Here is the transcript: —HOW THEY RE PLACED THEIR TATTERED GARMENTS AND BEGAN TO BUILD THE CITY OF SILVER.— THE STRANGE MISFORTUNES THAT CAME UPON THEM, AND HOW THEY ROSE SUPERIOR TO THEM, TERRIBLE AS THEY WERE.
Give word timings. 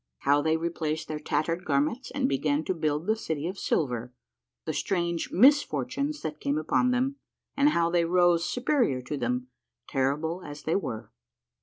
—HOW 0.25 0.41
THEY 0.41 0.57
RE 0.57 0.71
PLACED 0.71 1.09
THEIR 1.09 1.19
TATTERED 1.19 1.63
GARMENTS 1.63 2.09
AND 2.15 2.27
BEGAN 2.27 2.63
TO 2.63 2.73
BUILD 2.73 3.05
THE 3.05 3.15
CITY 3.15 3.45
OF 3.47 3.59
SILVER.— 3.59 4.11
THE 4.65 4.73
STRANGE 4.73 5.31
MISFORTUNES 5.31 6.23
THAT 6.23 6.39
CAME 6.39 6.57
UPON 6.57 6.89
THEM, 6.89 7.17
AND 7.55 7.69
HOW 7.69 7.91
THEY 7.91 8.05
ROSE 8.05 8.43
SUPERIOR 8.49 9.03
TO 9.03 9.17
THEM, 9.17 9.49
TERRIBLE 9.89 10.41
AS 10.43 10.63
THEY 10.63 10.75
WERE. 10.75 11.11